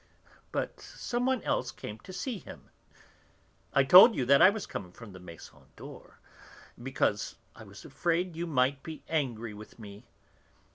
But 0.51 0.79
some 0.81 1.27
one 1.27 1.43
else 1.43 1.71
came 1.71 1.99
to 1.99 2.11
see 2.11 2.39
him. 2.39 2.71
I 3.71 3.83
told 3.83 4.15
you 4.15 4.25
that 4.25 4.41
I 4.41 4.49
was 4.49 4.65
coming 4.65 4.91
from 4.91 5.11
the 5.13 5.19
Maison 5.19 5.67
d'Or 5.75 6.17
because 6.81 7.35
I 7.55 7.65
was 7.65 7.85
afraid 7.85 8.35
you 8.35 8.47
might 8.47 8.81
be 8.81 9.03
angry 9.07 9.53
with 9.53 9.77
me. 9.77 10.07